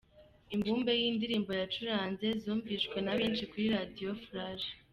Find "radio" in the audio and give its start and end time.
3.75-4.09